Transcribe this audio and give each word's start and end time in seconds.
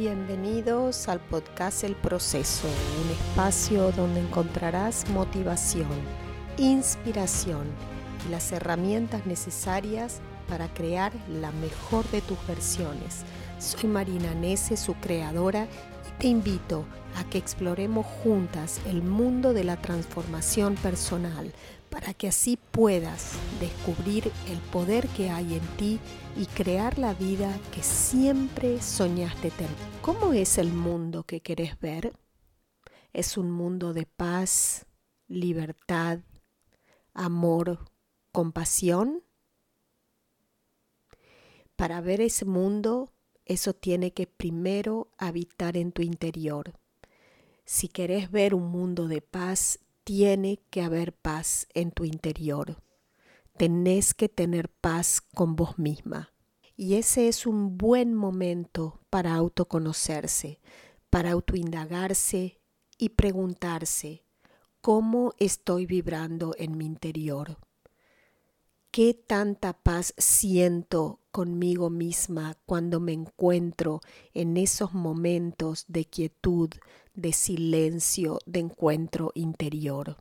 Bienvenidos 0.00 1.08
al 1.08 1.20
podcast 1.20 1.84
El 1.84 1.94
Proceso, 1.94 2.66
un 3.04 3.10
espacio 3.10 3.92
donde 3.92 4.20
encontrarás 4.20 5.06
motivación, 5.10 5.90
inspiración 6.56 7.66
y 8.26 8.30
las 8.30 8.50
herramientas 8.50 9.26
necesarias 9.26 10.22
para 10.48 10.72
crear 10.72 11.12
la 11.28 11.52
mejor 11.52 12.10
de 12.12 12.22
tus 12.22 12.38
versiones. 12.46 13.26
Soy 13.58 13.90
Marina 13.90 14.32
Nese, 14.32 14.78
su 14.78 14.94
creadora, 14.94 15.64
y 15.64 16.18
te 16.18 16.28
invito 16.28 16.86
a 17.18 17.24
que 17.24 17.36
exploremos 17.36 18.06
juntas 18.06 18.80
el 18.86 19.02
mundo 19.02 19.52
de 19.52 19.64
la 19.64 19.76
transformación 19.76 20.76
personal 20.76 21.52
para 21.90 22.14
que 22.14 22.28
así 22.28 22.56
puedas 22.70 23.32
descubrir 23.60 24.30
el 24.48 24.58
poder 24.72 25.08
que 25.08 25.28
hay 25.28 25.54
en 25.54 25.76
ti 25.76 25.98
y 26.36 26.46
crear 26.46 26.98
la 26.98 27.14
vida 27.14 27.58
que 27.74 27.82
siempre 27.82 28.80
soñaste 28.80 29.50
tener. 29.50 29.74
¿Cómo 30.00 30.32
es 30.32 30.56
el 30.56 30.72
mundo 30.72 31.24
que 31.24 31.40
querés 31.40 31.78
ver? 31.80 32.12
¿Es 33.12 33.36
un 33.36 33.50
mundo 33.50 33.92
de 33.92 34.06
paz, 34.06 34.86
libertad, 35.26 36.20
amor, 37.12 37.90
compasión? 38.32 39.24
Para 41.74 42.00
ver 42.00 42.20
ese 42.20 42.44
mundo, 42.44 43.12
eso 43.44 43.72
tiene 43.72 44.12
que 44.12 44.28
primero 44.28 45.10
habitar 45.18 45.76
en 45.76 45.90
tu 45.90 46.02
interior. 46.02 46.78
Si 47.64 47.88
querés 47.88 48.30
ver 48.30 48.54
un 48.54 48.70
mundo 48.70 49.08
de 49.08 49.22
paz, 49.22 49.80
tiene 50.04 50.60
que 50.70 50.82
haber 50.82 51.12
paz 51.12 51.66
en 51.74 51.90
tu 51.90 52.04
interior. 52.04 52.82
Tenés 53.56 54.14
que 54.14 54.28
tener 54.28 54.68
paz 54.68 55.20
con 55.20 55.56
vos 55.56 55.78
misma. 55.78 56.32
Y 56.76 56.94
ese 56.94 57.28
es 57.28 57.46
un 57.46 57.76
buen 57.76 58.14
momento 58.14 59.00
para 59.10 59.34
autoconocerse, 59.34 60.60
para 61.10 61.32
autoindagarse 61.32 62.60
y 62.96 63.10
preguntarse, 63.10 64.24
¿cómo 64.80 65.34
estoy 65.38 65.84
vibrando 65.84 66.54
en 66.58 66.78
mi 66.78 66.86
interior? 66.86 67.58
¿Qué 68.90 69.14
tanta 69.14 69.72
paz 69.72 70.14
siento 70.18 71.20
conmigo 71.30 71.90
misma 71.90 72.56
cuando 72.66 72.98
me 72.98 73.12
encuentro 73.12 74.00
en 74.34 74.56
esos 74.56 74.94
momentos 74.94 75.84
de 75.86 76.04
quietud, 76.06 76.70
de 77.14 77.32
silencio, 77.32 78.38
de 78.46 78.60
encuentro 78.60 79.32
interior. 79.34 80.16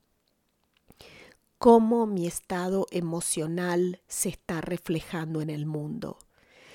Cómo 1.57 2.05
mi 2.05 2.27
estado 2.27 2.85
emocional 2.91 4.01
se 4.07 4.29
está 4.29 4.61
reflejando 4.61 5.41
en 5.41 5.49
el 5.49 5.65
mundo. 5.65 6.17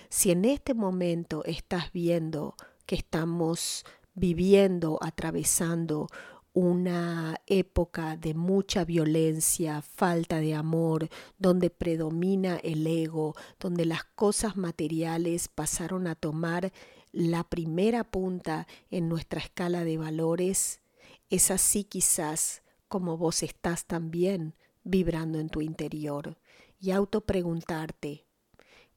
Si 0.08 0.30
en 0.30 0.44
este 0.44 0.74
momento 0.74 1.44
estás 1.44 1.92
viendo 1.92 2.54
que 2.86 2.96
estamos 2.96 3.84
viviendo, 4.14 4.98
atravesando 5.00 6.08
una 6.54 7.40
época 7.46 8.16
de 8.16 8.32
mucha 8.32 8.84
violencia, 8.84 9.82
falta 9.82 10.38
de 10.38 10.54
amor, 10.54 11.08
donde 11.36 11.68
predomina 11.68 12.56
el 12.58 12.86
ego, 12.86 13.34
donde 13.58 13.84
las 13.84 14.04
cosas 14.04 14.56
materiales 14.56 15.48
pasaron 15.48 16.06
a 16.06 16.14
tomar 16.14 16.72
la 17.10 17.42
primera 17.42 18.04
punta 18.04 18.68
en 18.90 19.08
nuestra 19.08 19.40
escala 19.40 19.84
de 19.84 19.98
valores, 19.98 20.80
es 21.28 21.50
así 21.50 21.82
quizás 21.82 22.62
como 22.86 23.18
vos 23.18 23.42
estás 23.42 23.86
también 23.86 24.54
vibrando 24.84 25.40
en 25.40 25.48
tu 25.48 25.60
interior 25.60 26.38
y 26.80 26.92
autopreguntarte, 26.92 28.26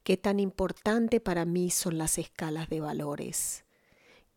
¿qué 0.04 0.16
tan 0.16 0.38
importante 0.38 1.18
para 1.18 1.44
mí 1.44 1.70
son 1.70 1.98
las 1.98 2.18
escalas 2.18 2.68
de 2.68 2.80
valores? 2.80 3.64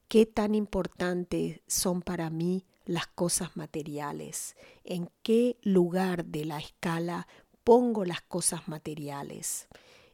¿Qué 0.07 0.25
tan 0.25 0.55
importante 0.55 1.61
son 1.67 2.01
para 2.01 2.29
mí 2.31 2.65
las 2.85 3.07
cosas 3.07 3.55
materiales? 3.57 4.55
¿En 4.83 5.09
qué 5.23 5.57
lugar 5.61 6.25
de 6.25 6.45
la 6.45 6.59
escala 6.59 7.27
pongo 7.63 8.05
las 8.05 8.21
cosas 8.21 8.67
materiales? 8.67 9.67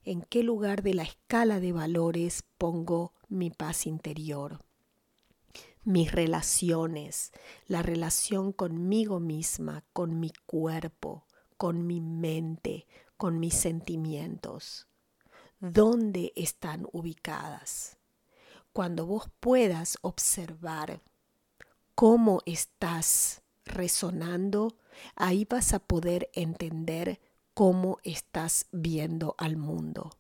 en 0.08 0.22
qué 0.22 0.42
lugar 0.42 0.84
de 0.84 0.94
la 0.94 1.04
escala 1.04 1.60
de 1.60 1.74
valores 1.74 2.46
pongo 2.58 3.12
mi 3.28 3.50
paz 3.50 3.86
interior, 3.86 4.64
mis 5.84 6.14
relaciones, 6.14 7.34
la 7.68 7.82
relación 7.82 8.54
conmigo 8.54 9.20
misma, 9.20 9.84
con 9.92 10.18
mi 10.22 10.32
cuerpo, 10.46 11.28
con 11.58 11.86
mi 11.86 12.00
mente, 12.00 12.88
con 13.18 13.38
mis 13.42 13.56
sentimientos. 13.56 14.88
¿Dónde 15.60 16.32
están 16.38 16.88
ubicadas? 16.94 17.98
Cuando 18.72 19.06
vos 19.06 19.30
puedas 19.42 19.98
observar 20.04 21.02
cómo 21.98 22.44
estás 22.46 23.42
resonando, 23.66 24.78
ahí 25.16 25.48
vas 25.50 25.74
a 25.74 25.80
poder 25.80 26.30
entender 26.34 27.20
cómo 27.56 27.98
estás 28.04 28.68
viendo 28.72 29.34
al 29.40 29.58
mundo. 29.58 30.12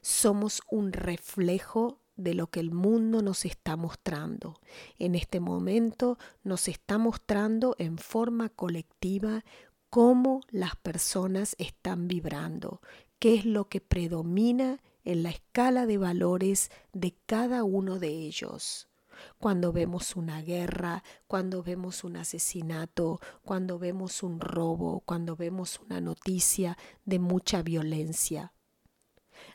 Somos 0.00 0.62
un 0.68 0.92
reflejo 0.92 2.00
de 2.16 2.34
lo 2.34 2.48
que 2.48 2.58
el 2.58 2.72
mundo 2.72 3.22
nos 3.22 3.44
está 3.44 3.76
mostrando. 3.76 4.58
En 4.98 5.14
este 5.14 5.38
momento 5.38 6.18
nos 6.42 6.66
está 6.66 6.98
mostrando 6.98 7.76
en 7.78 7.98
forma 7.98 8.48
colectiva 8.48 9.44
cómo 9.90 10.40
las 10.50 10.74
personas 10.74 11.54
están 11.60 12.08
vibrando, 12.08 12.80
qué 13.20 13.36
es 13.36 13.44
lo 13.44 13.68
que 13.68 13.80
predomina 13.80 14.82
en 15.04 15.22
la 15.22 15.30
escala 15.30 15.86
de 15.86 15.98
valores 15.98 16.72
de 16.92 17.14
cada 17.26 17.62
uno 17.62 18.00
de 18.00 18.08
ellos 18.08 18.88
cuando 19.38 19.72
vemos 19.72 20.16
una 20.16 20.42
guerra, 20.42 21.02
cuando 21.26 21.62
vemos 21.62 22.04
un 22.04 22.16
asesinato, 22.16 23.20
cuando 23.44 23.78
vemos 23.78 24.22
un 24.22 24.40
robo, 24.40 25.00
cuando 25.00 25.36
vemos 25.36 25.80
una 25.80 26.00
noticia 26.00 26.76
de 27.04 27.18
mucha 27.18 27.62
violencia. 27.62 28.52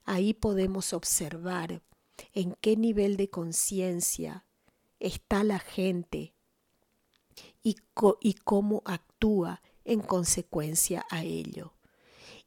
Ahí 0.04 0.34
podemos 0.34 0.94
observar 0.94 1.82
en 2.34 2.54
qué 2.62 2.76
nivel 2.76 3.18
de 3.18 3.30
conciencia 3.30 4.46
está 5.00 5.44
la 5.44 5.60
gente 5.60 6.34
y, 7.64 7.76
y 8.22 8.34
cómo 8.34 8.82
actúa 8.86 9.62
en 9.86 10.02
consecuencia 10.02 11.06
a 11.10 11.24
ello. 11.24 11.74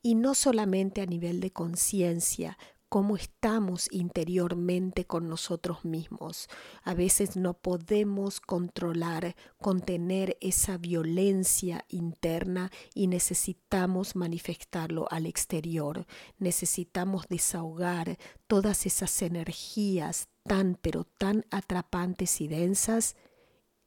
Y 0.02 0.14
no 0.14 0.34
solamente 0.34 1.00
a 1.00 1.06
nivel 1.06 1.40
de 1.40 1.52
conciencia, 1.52 2.58
cómo 2.90 3.16
estamos 3.16 3.86
interiormente 3.92 5.06
con 5.06 5.28
nosotros 5.28 5.84
mismos. 5.84 6.48
A 6.82 6.92
veces 6.92 7.36
no 7.36 7.54
podemos 7.54 8.40
controlar, 8.40 9.36
contener 9.60 10.36
esa 10.40 10.76
violencia 10.76 11.84
interna 11.88 12.72
y 12.92 13.06
necesitamos 13.06 14.16
manifestarlo 14.16 15.06
al 15.08 15.26
exterior. 15.26 16.04
Necesitamos 16.38 17.28
desahogar 17.28 18.18
todas 18.48 18.84
esas 18.86 19.22
energías 19.22 20.28
tan 20.42 20.74
pero 20.74 21.04
tan 21.04 21.46
atrapantes 21.52 22.40
y 22.40 22.48
densas 22.48 23.14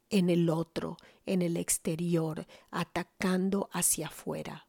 en 0.09 0.30
el 0.30 0.50
otro, 0.50 0.96
en 1.25 1.42
el 1.42 1.58
exterior, 1.58 2.47
atacando 2.72 3.69
hacia 3.74 4.08
afuera. 4.08 4.66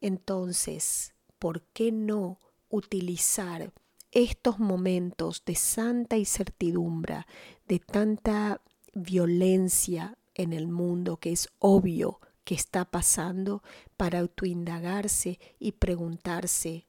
Entonces, 0.00 1.14
¿por 1.38 1.62
qué 1.62 1.92
no 1.92 2.40
utilizar 2.70 3.72
estos 4.10 4.58
momentos 4.58 5.42
de 5.44 5.54
santa 5.54 6.16
incertidumbre, 6.16 7.26
de 7.66 7.78
tanta 7.78 8.62
violencia 8.94 10.16
en 10.34 10.52
el 10.52 10.68
mundo 10.68 11.18
que 11.18 11.32
es 11.32 11.48
obvio 11.58 12.20
que 12.44 12.54
está 12.54 12.86
pasando 12.86 13.62
para 13.96 14.20
autoindagarse 14.20 15.38
y 15.58 15.72
preguntarse, 15.72 16.86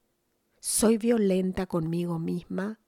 ¿soy 0.58 0.96
violenta 0.96 1.66
conmigo 1.66 2.18
misma? 2.18 2.80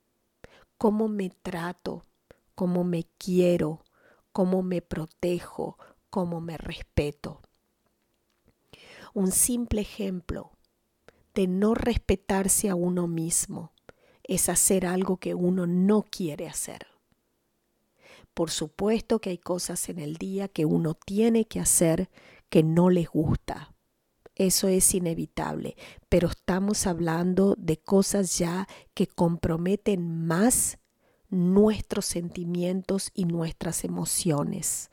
¿Cómo 0.78 1.08
me 1.08 1.28
trato? 1.28 2.06
¿Cómo 2.54 2.84
me 2.84 3.04
quiero? 3.18 3.84
¿Cómo 4.32 4.62
me 4.62 4.80
protejo? 4.80 5.76
¿Cómo 6.08 6.40
me 6.40 6.56
respeto? 6.56 7.42
Un 9.12 9.30
simple 9.30 9.82
ejemplo 9.82 10.51
de 11.34 11.46
no 11.46 11.74
respetarse 11.74 12.68
a 12.68 12.74
uno 12.74 13.06
mismo 13.08 13.72
es 14.24 14.48
hacer 14.48 14.86
algo 14.86 15.16
que 15.16 15.34
uno 15.34 15.66
no 15.66 16.02
quiere 16.02 16.48
hacer. 16.48 16.86
Por 18.34 18.50
supuesto 18.50 19.20
que 19.20 19.30
hay 19.30 19.38
cosas 19.38 19.88
en 19.88 19.98
el 19.98 20.16
día 20.16 20.48
que 20.48 20.64
uno 20.64 20.94
tiene 20.94 21.44
que 21.44 21.60
hacer 21.60 22.08
que 22.48 22.62
no 22.62 22.88
les 22.88 23.08
gusta. 23.08 23.74
Eso 24.34 24.68
es 24.68 24.94
inevitable, 24.94 25.76
pero 26.08 26.28
estamos 26.28 26.86
hablando 26.86 27.54
de 27.58 27.76
cosas 27.76 28.38
ya 28.38 28.66
que 28.94 29.06
comprometen 29.06 30.26
más 30.26 30.78
nuestros 31.28 32.06
sentimientos 32.06 33.10
y 33.14 33.26
nuestras 33.26 33.84
emociones. 33.84 34.90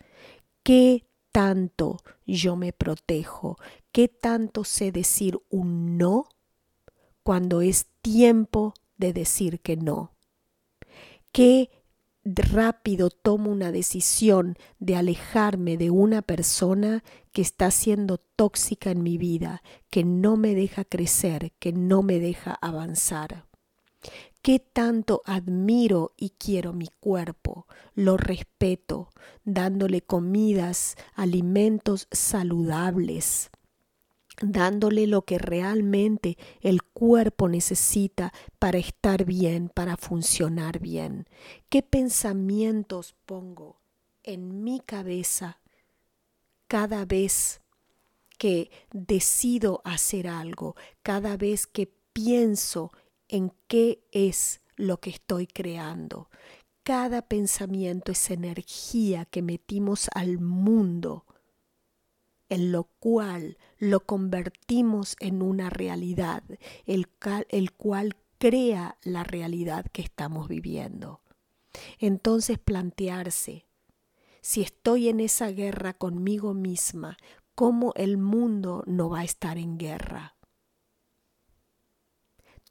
¿Qué 0.63 1.06
tanto 1.31 1.97
yo 2.25 2.56
me 2.57 2.74
protejo? 2.74 3.57
¿Qué 3.91 4.07
tanto 4.07 4.63
sé 4.63 4.91
decir 4.91 5.39
un 5.50 5.97
no 5.97 6.25
cuando 7.24 7.62
es 7.62 7.88
tiempo 8.01 8.74
de 8.97 9.13
decir 9.13 9.59
que 9.62 9.77
no? 9.77 10.13
¿Qué 11.31 11.69
rápido 12.24 13.09
tomo 13.09 13.51
una 13.51 13.71
decisión 13.71 14.57
de 14.80 14.95
alejarme 14.95 15.77
de 15.77 15.89
una 15.89 16.21
persona 16.21 17.03
que 17.31 17.41
está 17.41 17.71
siendo 17.71 18.18
tóxica 18.18 18.91
en 18.91 19.03
mi 19.03 19.18
vida, 19.18 19.63
que 19.89 20.03
no 20.03 20.38
me 20.38 20.53
deja 20.56 20.86
crecer, 20.86 21.53
que 21.59 21.74
no 21.74 22.03
me 22.03 22.19
deja 22.19 22.53
avanzar. 22.62 23.45
Qué 24.41 24.59
tanto 24.59 25.21
admiro 25.25 26.13
y 26.18 26.31
quiero 26.31 26.71
mi 26.74 26.88
cuerpo, 27.00 27.68
lo 27.94 28.15
respeto, 28.15 29.09
dándole 29.44 30.01
comidas, 30.01 30.95
alimentos 31.13 32.07
saludables, 32.12 33.50
dándole 34.41 35.07
lo 35.07 35.24
que 35.24 35.38
realmente 35.38 36.38
el 36.62 36.83
cuerpo 36.83 37.50
necesita 37.50 38.33
para 38.57 38.77
estar 38.77 39.25
bien, 39.25 39.69
para 39.69 39.97
funcionar 39.97 40.80
bien. 40.80 41.27
¿Qué 41.69 41.81
pensamientos 41.83 43.15
pongo 43.25 43.80
en 44.24 44.63
mi 44.63 44.80
cabeza 44.80 45.59
cada 46.68 47.06
vez 47.06 47.62
que 48.38 48.71
decido 48.91 49.81
hacer 49.83 50.27
algo, 50.27 50.75
cada 51.03 51.36
vez 51.36 51.68
que 51.68 51.91
pienso 52.13 52.91
en 53.27 53.51
qué 53.68 54.03
es 54.12 54.62
lo 54.75 55.00
que 55.00 55.09
estoy 55.09 55.47
creando? 55.47 56.30
Cada 56.83 57.21
pensamiento 57.21 58.13
es 58.13 58.31
energía 58.31 59.25
que 59.25 59.41
metimos 59.41 60.09
al 60.15 60.39
mundo 60.39 61.25
en 62.50 62.72
lo 62.72 62.86
cual 63.00 63.57
lo 63.78 64.01
convertimos 64.01 65.16
en 65.19 65.42
una 65.42 65.69
realidad, 65.69 66.44
el, 66.86 67.07
el 67.50 67.72
cual 67.74 68.16
crea 68.38 68.98
la 69.04 69.24
realidad 69.24 69.86
que 69.92 70.01
estamos 70.01 70.48
viviendo. 70.48 71.22
Entonces 72.00 72.57
plantearse, 72.57 73.68
si 74.42 74.62
estoy 74.62 75.10
en 75.10 75.19
esa 75.19 75.51
guerra 75.51 75.94
conmigo 75.94 76.54
misma, 76.54 77.18
¿cómo 77.56 77.94
el 77.96 78.18
mundo 78.18 78.84
no 78.88 79.10
va 79.10 79.19
a 79.19 79.25
estar 79.25 79.57
en 79.57 79.78
guerra? 79.78 80.36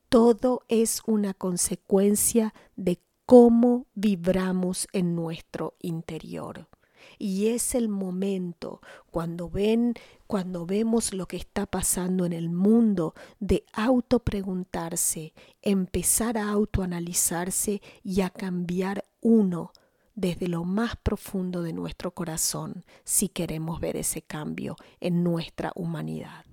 Todo 0.09 0.63
es 0.69 1.03
una 1.07 1.35
consecuencia 1.35 2.55
de 2.77 3.03
cómo 3.27 3.87
vibramos 3.95 4.89
en 4.93 5.15
nuestro 5.15 5.77
interior. 5.81 6.69
Y 7.19 7.49
es 7.49 7.75
el 7.75 7.89
momento 7.89 8.81
cuando 9.11 9.49
ven, 9.49 9.95
cuando 10.27 10.67
vemos 10.67 11.13
lo 11.13 11.27
que 11.27 11.37
está 11.37 11.67
pasando 11.67 12.25
en 12.25 12.33
el 12.33 12.51
mundo, 12.51 13.15
de 13.41 13.65
auto 13.73 14.21
preguntarse, 14.21 15.35
empezar 15.63 16.39
a 16.39 16.51
autoanalizarse 16.51 17.83
y 18.03 18.21
a 18.21 18.31
cambiar 18.31 19.05
uno 19.21 19.73
desde 20.15 20.49
lo 20.49 20.65
más 20.65 20.97
profundo 20.97 21.63
de 21.63 21.73
nuestro 21.73 22.13
corazón 22.13 22.85
si 23.05 23.29
queremos 23.29 23.79
ver 23.81 23.97
ese 23.97 24.21
cambio 24.21 24.77
en 25.01 25.23
nuestra 25.23 25.71
humanidad. 25.77 26.48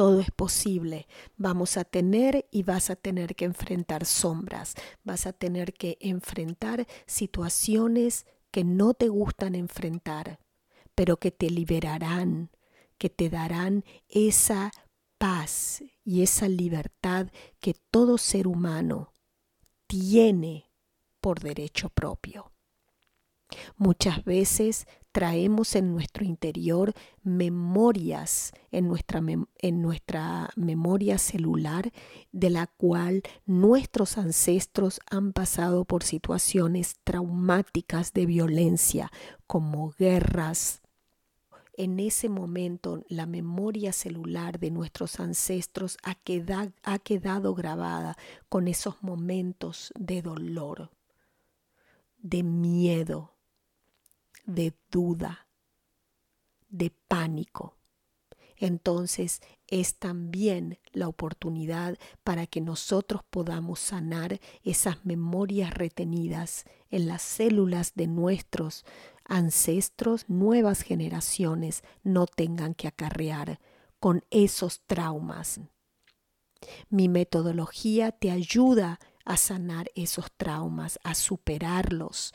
Todo 0.00 0.20
es 0.20 0.30
posible. 0.30 1.06
Vamos 1.36 1.76
a 1.76 1.84
tener 1.84 2.48
y 2.50 2.62
vas 2.62 2.88
a 2.88 2.96
tener 2.96 3.36
que 3.36 3.44
enfrentar 3.44 4.06
sombras, 4.06 4.74
vas 5.04 5.26
a 5.26 5.34
tener 5.34 5.74
que 5.74 5.98
enfrentar 6.00 6.86
situaciones 7.04 8.24
que 8.50 8.64
no 8.64 8.94
te 8.94 9.08
gustan 9.08 9.54
enfrentar, 9.54 10.40
pero 10.94 11.18
que 11.18 11.30
te 11.30 11.50
liberarán, 11.50 12.50
que 12.96 13.10
te 13.10 13.28
darán 13.28 13.84
esa 14.08 14.70
paz 15.18 15.82
y 16.02 16.22
esa 16.22 16.48
libertad 16.48 17.28
que 17.60 17.74
todo 17.90 18.16
ser 18.16 18.46
humano 18.46 19.12
tiene 19.86 20.72
por 21.20 21.40
derecho 21.40 21.90
propio. 21.90 22.52
Muchas 23.76 24.24
veces 24.24 24.86
traemos 25.12 25.74
en 25.74 25.92
nuestro 25.92 26.24
interior 26.24 26.92
memorias, 27.22 28.52
en 28.70 28.88
nuestra, 28.88 29.20
en 29.58 29.82
nuestra 29.82 30.50
memoria 30.56 31.18
celular, 31.18 31.92
de 32.32 32.50
la 32.50 32.66
cual 32.66 33.22
nuestros 33.46 34.18
ancestros 34.18 35.00
han 35.10 35.32
pasado 35.32 35.84
por 35.84 36.04
situaciones 36.04 36.94
traumáticas 37.04 38.12
de 38.12 38.26
violencia, 38.26 39.10
como 39.46 39.90
guerras, 39.98 40.80
en 41.80 41.98
ese 41.98 42.28
momento 42.28 43.02
la 43.08 43.24
memoria 43.24 43.94
celular 43.94 44.60
de 44.60 44.70
nuestros 44.70 45.18
ancestros 45.18 45.96
ha, 46.02 46.18
ha 46.82 46.98
quedado 46.98 47.54
grabada 47.54 48.18
con 48.50 48.68
esos 48.68 49.02
momentos 49.02 49.90
de 49.98 50.20
dolor, 50.20 50.90
de 52.18 52.42
miedo, 52.42 53.32
de 54.54 54.74
duda, 54.90 55.48
de 56.68 56.90
pánico. 57.08 57.76
Entonces 58.56 59.40
es 59.68 59.96
también 59.96 60.78
la 60.92 61.08
oportunidad 61.08 61.98
para 62.22 62.46
que 62.46 62.60
nosotros 62.60 63.22
podamos 63.30 63.80
sanar 63.80 64.38
esas 64.62 65.04
memorias 65.06 65.72
retenidas 65.72 66.64
en 66.90 67.06
las 67.06 67.22
células 67.22 67.94
de 67.94 68.06
nuestros 68.06 68.84
ancestros, 69.24 70.28
nuevas 70.28 70.82
generaciones 70.82 71.84
no 72.02 72.26
tengan 72.26 72.74
que 72.74 72.88
acarrear 72.88 73.60
con 73.98 74.24
esos 74.30 74.82
traumas. 74.86 75.60
Mi 76.90 77.08
metodología 77.08 78.12
te 78.12 78.30
ayuda 78.30 78.98
a 79.24 79.36
sanar 79.36 79.90
esos 79.94 80.32
traumas, 80.36 80.98
a 81.04 81.14
superarlos, 81.14 82.34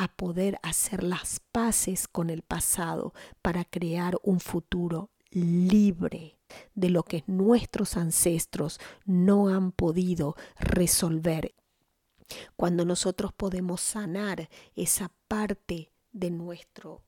a 0.00 0.08
poder 0.08 0.58
hacer 0.62 1.04
las 1.04 1.40
paces 1.52 2.08
con 2.08 2.30
el 2.30 2.40
pasado 2.40 3.12
para 3.42 3.66
crear 3.66 4.18
un 4.22 4.40
futuro 4.40 5.10
libre 5.28 6.38
de 6.74 6.88
lo 6.88 7.02
que 7.02 7.22
nuestros 7.26 7.98
ancestros 7.98 8.80
no 9.04 9.48
han 9.48 9.72
podido 9.72 10.36
resolver. 10.58 11.54
Cuando 12.56 12.86
nosotros 12.86 13.34
podemos 13.34 13.82
sanar 13.82 14.48
esa 14.74 15.12
parte 15.28 15.92
de 16.12 16.30
nuestro 16.30 17.04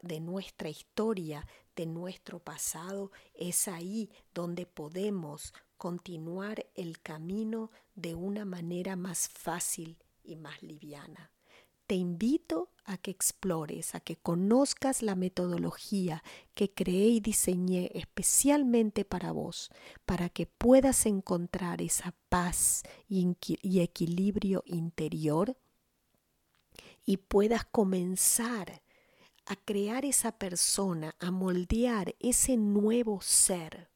de 0.00 0.18
nuestra 0.18 0.68
historia, 0.68 1.46
de 1.76 1.86
nuestro 1.86 2.40
pasado, 2.40 3.12
es 3.34 3.68
ahí 3.68 4.10
donde 4.34 4.66
podemos 4.66 5.54
continuar 5.76 6.66
el 6.74 7.00
camino 7.00 7.70
de 7.94 8.16
una 8.16 8.44
manera 8.44 8.96
más 8.96 9.28
fácil 9.28 9.98
y 10.24 10.34
más 10.34 10.60
liviana 10.62 11.30
te 11.86 11.94
invito 11.94 12.70
a 12.84 12.96
que 12.96 13.10
explores, 13.10 13.94
a 13.94 14.00
que 14.00 14.16
conozcas 14.16 15.02
la 15.02 15.14
metodología 15.14 16.22
que 16.54 16.72
creé 16.72 17.08
y 17.08 17.20
diseñé 17.20 17.90
especialmente 17.94 19.04
para 19.04 19.32
vos, 19.32 19.70
para 20.04 20.28
que 20.28 20.46
puedas 20.46 21.06
encontrar 21.06 21.80
esa 21.80 22.14
paz 22.28 22.82
y, 23.08 23.36
equilibrio 23.80 24.62
interior 24.66 25.56
y 27.04 27.18
puedas 27.18 27.64
comenzar 27.64 28.82
a 29.46 29.56
crear 29.56 30.04
esa 30.04 30.32
persona, 30.32 31.16
a 31.18 31.30
moldear 31.30 32.14
ese 32.20 32.56
nuevo 32.56 33.20
ser, 33.20 33.90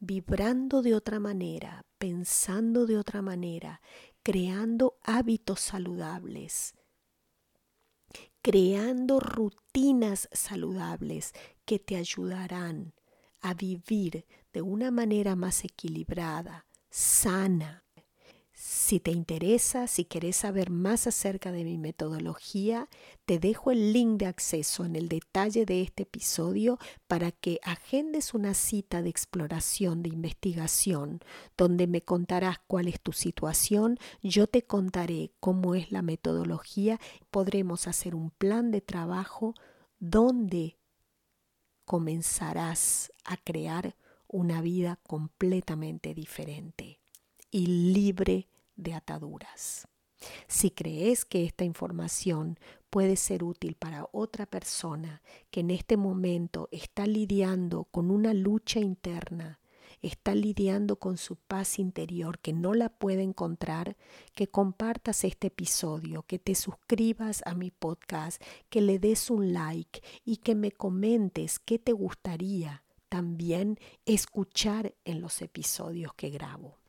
vibrando 0.00 0.82
de 0.82 0.94
otra 0.94 1.20
manera, 1.20 1.84
pensando 1.98 2.86
de 2.86 2.96
otra 2.96 3.22
manera, 3.22 3.80
creando 4.22 4.98
hábitos 5.04 5.60
saludables 5.60 6.74
creando 8.42 9.20
rutinas 9.20 10.28
saludables 10.32 11.32
que 11.64 11.78
te 11.78 11.96
ayudarán 11.96 12.94
a 13.40 13.54
vivir 13.54 14.26
de 14.52 14.62
una 14.62 14.90
manera 14.90 15.36
más 15.36 15.64
equilibrada, 15.64 16.66
sana, 16.90 17.84
si 18.62 19.00
te 19.00 19.10
interesa, 19.10 19.86
si 19.86 20.04
quieres 20.04 20.36
saber 20.36 20.68
más 20.68 21.06
acerca 21.06 21.50
de 21.50 21.64
mi 21.64 21.78
metodología, 21.78 22.90
te 23.24 23.38
dejo 23.38 23.70
el 23.70 23.94
link 23.94 24.18
de 24.18 24.26
acceso 24.26 24.84
en 24.84 24.96
el 24.96 25.08
detalle 25.08 25.64
de 25.64 25.80
este 25.80 26.02
episodio 26.02 26.78
para 27.06 27.32
que 27.32 27.58
agendes 27.62 28.34
una 28.34 28.52
cita 28.52 29.00
de 29.00 29.08
exploración, 29.08 30.02
de 30.02 30.10
investigación, 30.10 31.20
donde 31.56 31.86
me 31.86 32.02
contarás 32.02 32.58
cuál 32.66 32.88
es 32.88 33.00
tu 33.00 33.12
situación, 33.12 33.98
yo 34.22 34.46
te 34.46 34.66
contaré 34.66 35.32
cómo 35.40 35.74
es 35.74 35.90
la 35.90 36.02
metodología, 36.02 37.00
podremos 37.30 37.88
hacer 37.88 38.14
un 38.14 38.28
plan 38.28 38.70
de 38.70 38.82
trabajo 38.82 39.54
donde 40.00 40.76
comenzarás 41.86 43.10
a 43.24 43.38
crear 43.38 43.96
una 44.28 44.60
vida 44.60 45.00
completamente 45.06 46.12
diferente 46.12 47.00
y 47.50 47.66
libre 47.92 48.49
de 48.80 48.94
ataduras. 48.94 49.86
Si 50.48 50.70
crees 50.70 51.24
que 51.24 51.44
esta 51.44 51.64
información 51.64 52.58
puede 52.90 53.16
ser 53.16 53.42
útil 53.42 53.74
para 53.74 54.06
otra 54.12 54.46
persona 54.46 55.22
que 55.50 55.60
en 55.60 55.70
este 55.70 55.96
momento 55.96 56.68
está 56.72 57.06
lidiando 57.06 57.84
con 57.84 58.10
una 58.10 58.34
lucha 58.34 58.80
interna 58.80 59.60
está 60.02 60.34
lidiando 60.34 60.96
con 60.96 61.16
su 61.16 61.36
paz 61.36 61.78
interior, 61.78 62.38
que 62.38 62.52
no 62.52 62.74
la 62.74 62.88
puede 62.88 63.22
encontrar, 63.22 63.96
que 64.34 64.48
compartas 64.48 65.24
este 65.24 65.48
episodio, 65.48 66.22
que 66.22 66.38
te 66.38 66.54
suscribas 66.54 67.42
a 67.46 67.54
mi 67.54 67.70
podcast, 67.70 68.42
que 68.68 68.80
le 68.80 68.98
des 68.98 69.30
un 69.30 69.52
like 69.52 70.02
y 70.24 70.38
que 70.38 70.54
me 70.54 70.72
comentes 70.72 71.58
qué 71.58 71.78
te 71.78 71.92
gustaría 71.92 72.82
también 73.08 73.78
escuchar 74.06 74.94
en 75.04 75.20
los 75.20 75.42
episodios 75.42 76.14
que 76.14 76.30
grabo. 76.30 76.79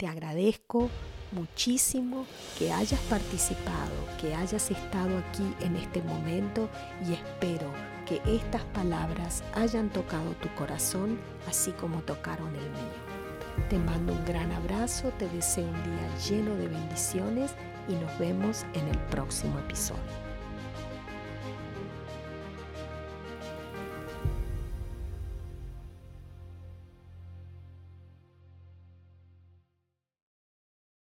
Te 0.00 0.06
agradezco 0.06 0.88
muchísimo 1.30 2.24
que 2.58 2.72
hayas 2.72 3.00
participado, 3.00 3.92
que 4.18 4.34
hayas 4.34 4.70
estado 4.70 5.18
aquí 5.18 5.44
en 5.60 5.76
este 5.76 6.00
momento 6.00 6.70
y 7.06 7.12
espero 7.12 7.70
que 8.06 8.22
estas 8.24 8.64
palabras 8.72 9.44
hayan 9.52 9.90
tocado 9.90 10.30
tu 10.36 10.48
corazón 10.54 11.20
así 11.46 11.72
como 11.72 12.00
tocaron 12.00 12.48
el 12.48 12.70
mío. 12.70 13.68
Te 13.68 13.76
mando 13.76 14.14
un 14.14 14.24
gran 14.24 14.50
abrazo, 14.52 15.12
te 15.18 15.28
deseo 15.28 15.66
un 15.66 15.82
día 15.82 16.18
lleno 16.30 16.56
de 16.56 16.68
bendiciones 16.68 17.54
y 17.86 17.92
nos 17.92 18.18
vemos 18.18 18.64
en 18.72 18.88
el 18.88 18.98
próximo 19.10 19.58
episodio. 19.58 20.29